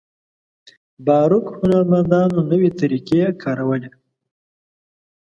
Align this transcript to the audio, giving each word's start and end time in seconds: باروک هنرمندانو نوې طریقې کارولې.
باروک 1.05 1.47
هنرمندانو 1.57 2.39
نوې 2.51 2.69
طریقې 2.79 3.19
کارولې. 3.43 3.91